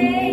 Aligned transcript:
day, 0.00 0.31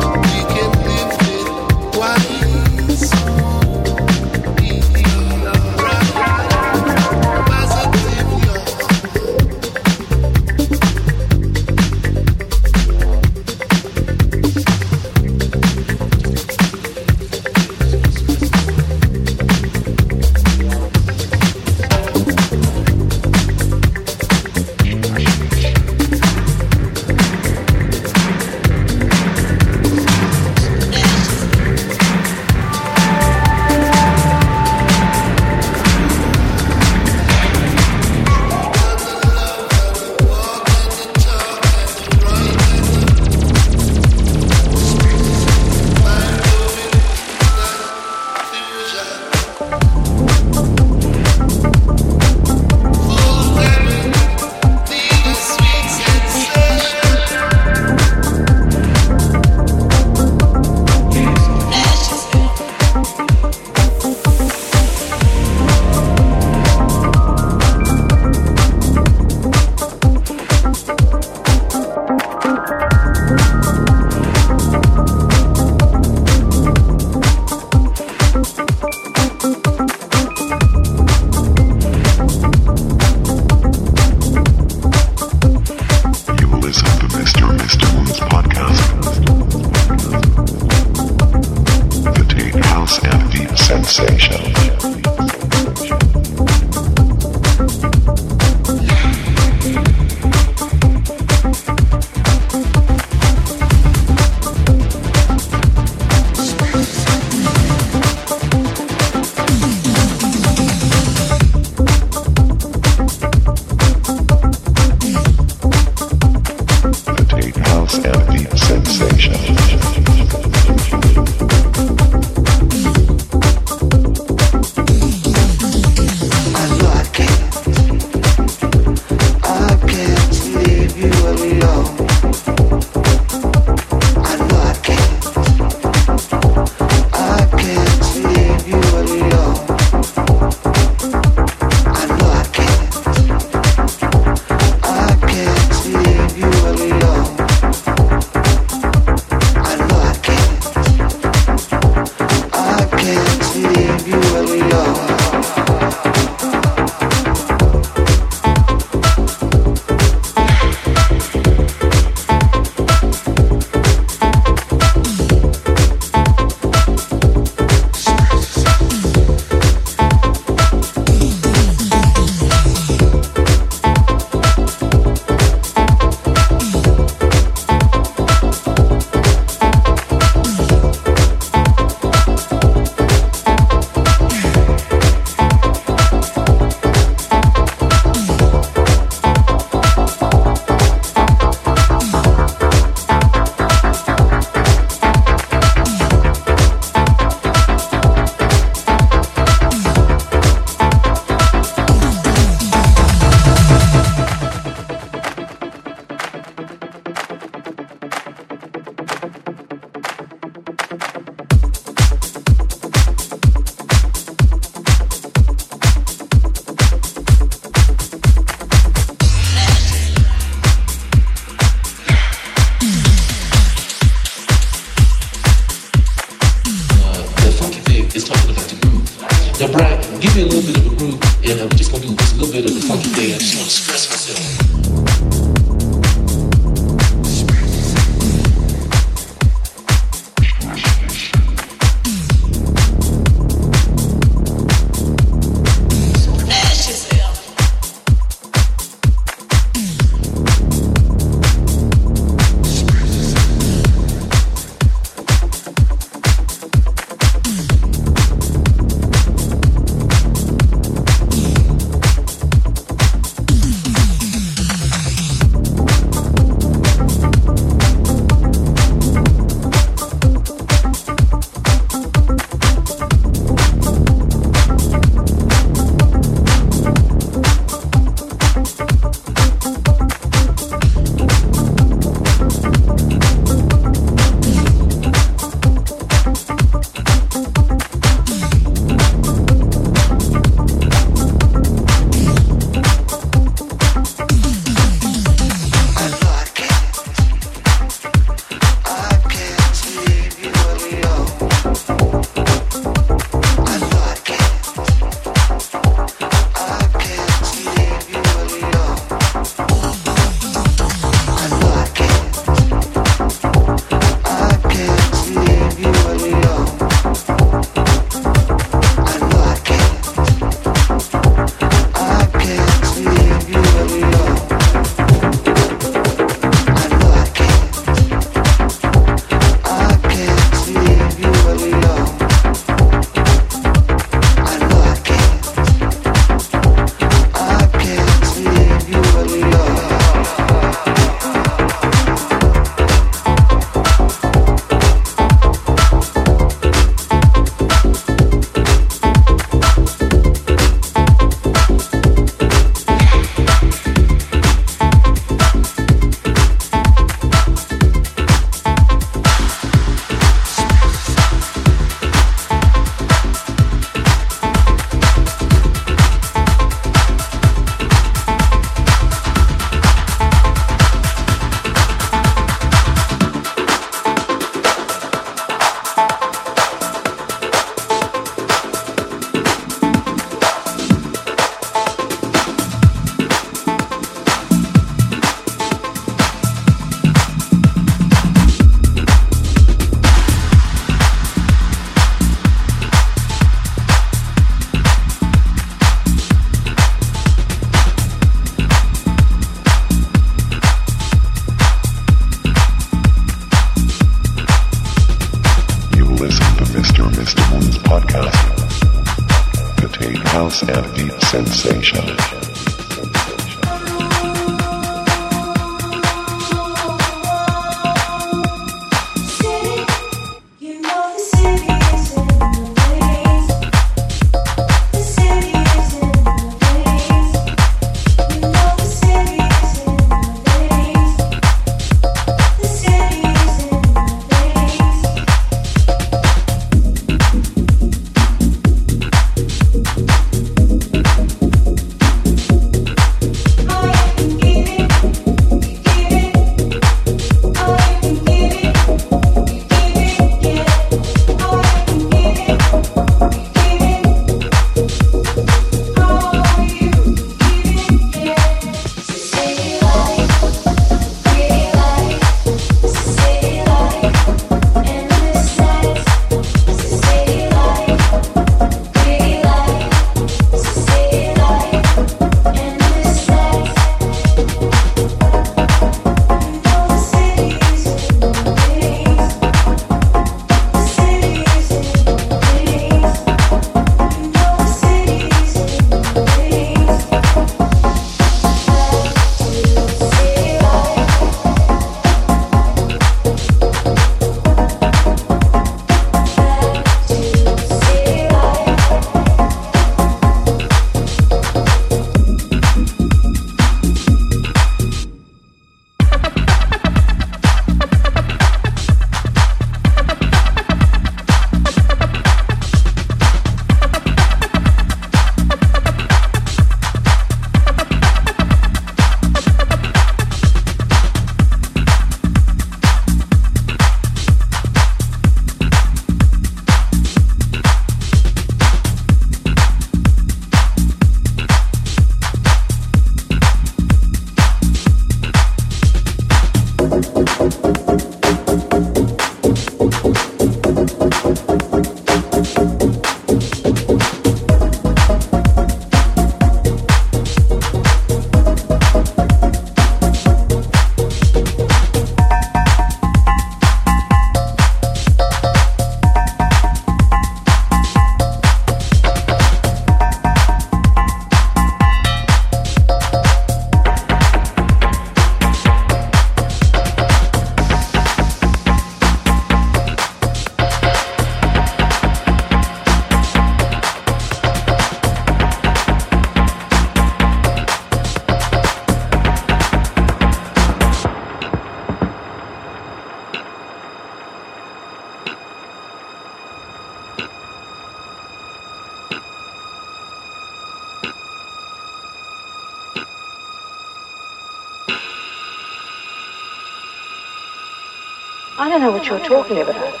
know 598.86 598.92
what 598.92 599.06
you're 599.08 599.18
talking 599.18 599.58
about. 599.58 600.00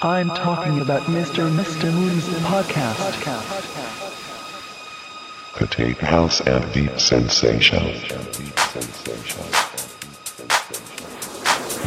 I'm 0.00 0.28
talking 0.28 0.80
about 0.80 1.02
Mr. 1.02 1.50
Mr. 1.50 1.92
Moon's 1.92 2.26
podcast. 2.48 3.20
The 5.58 5.66
Tape 5.66 5.98
House 5.98 6.40
and 6.40 6.72
Deep 6.72 6.98
Sensation. 6.98 7.84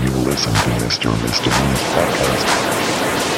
You 0.03 0.12
listen 0.21 0.53
to 0.53 0.69
Mr. 0.86 1.10
Mr. 1.10 1.49
Moon's 1.65 1.84
podcast. 1.95 3.37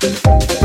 Thank 0.00 0.57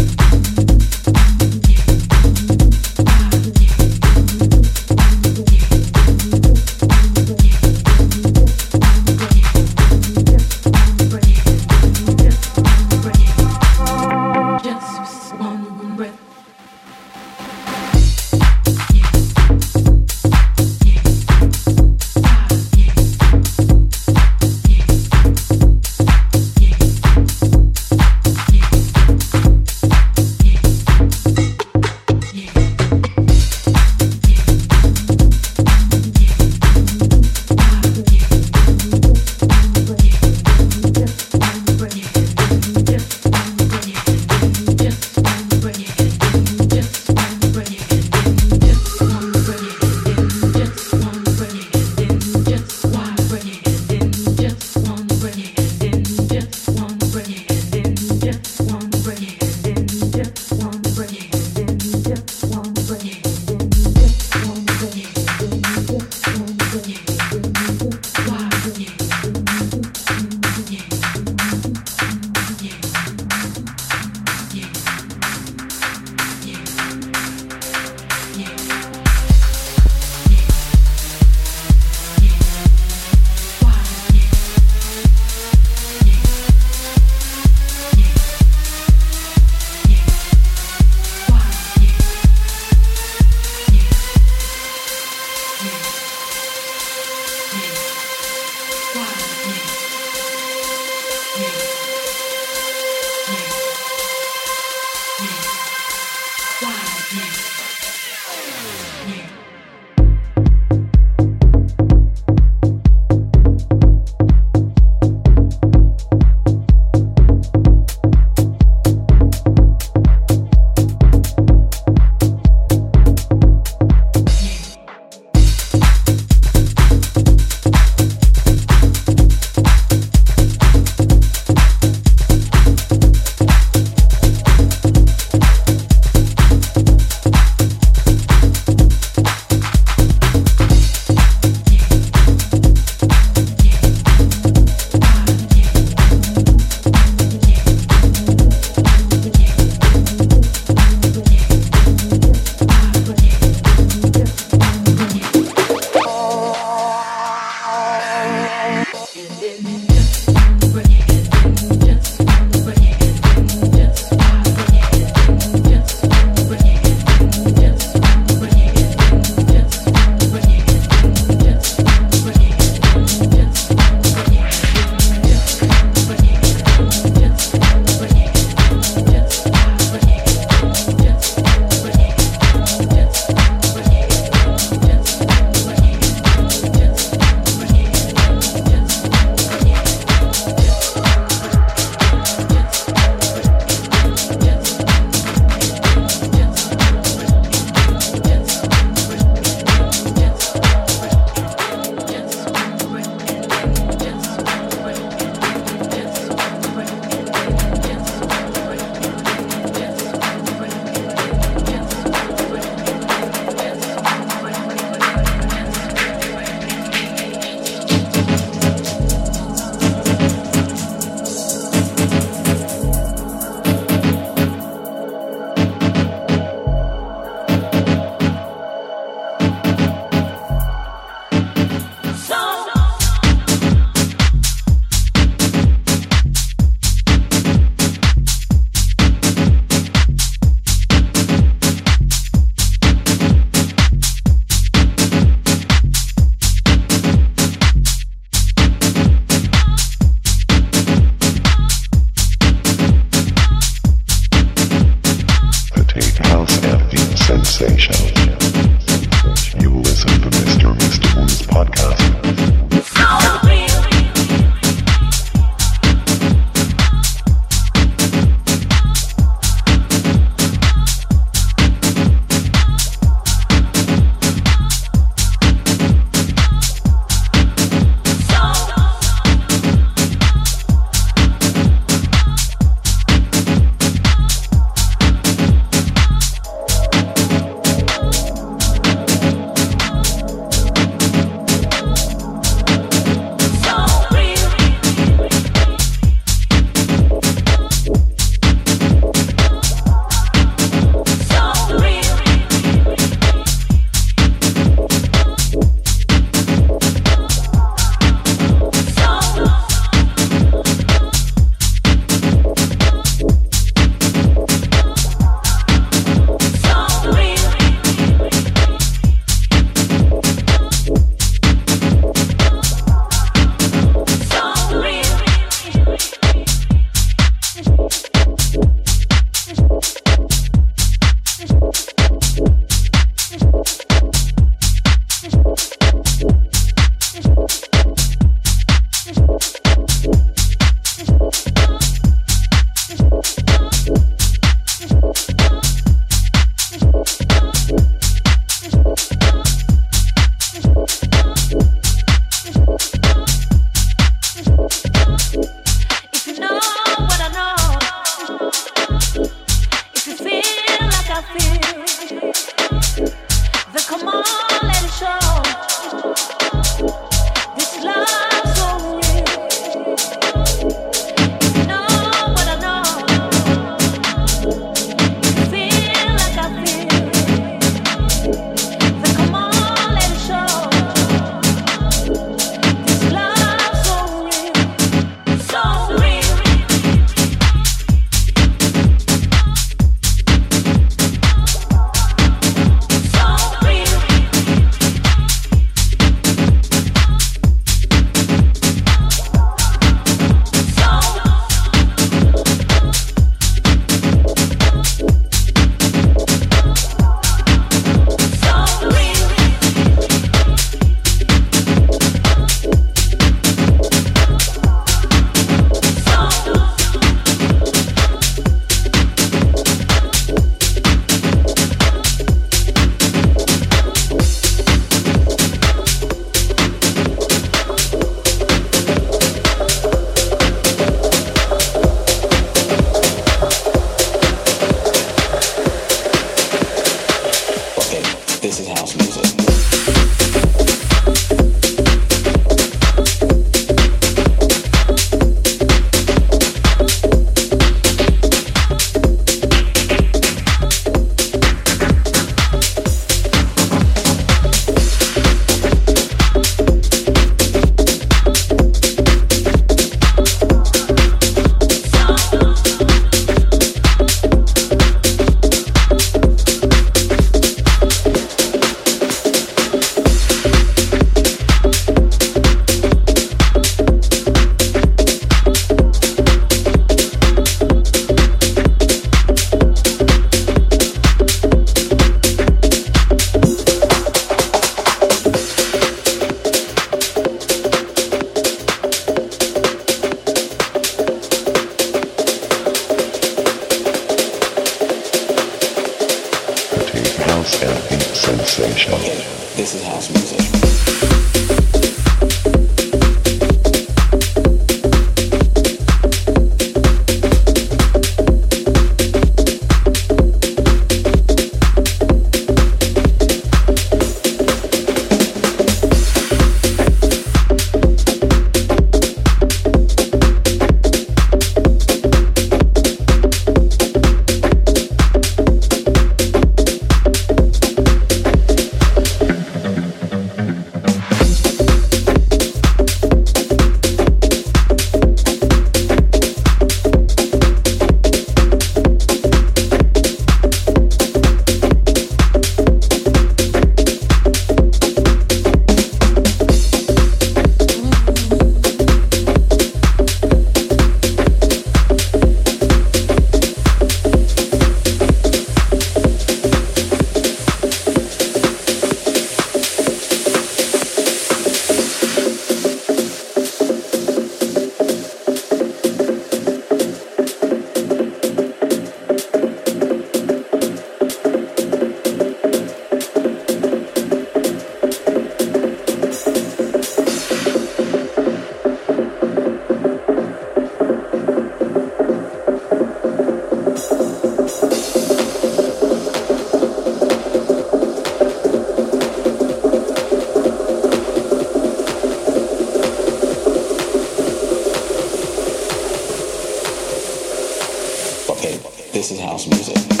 this 599.01 599.09
is 599.13 599.19
house 599.19 599.47
music. 599.47 600.00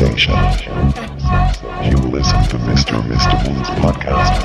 You 0.00 0.06
listen 2.08 2.42
to 2.48 2.56
Mr. 2.64 3.02
Mr. 3.02 3.34
Moon's 3.44 3.68
podcast. 3.80 4.40